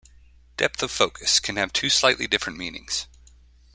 [0.57, 3.05] "Depth of focus" can have two slightly different meanings.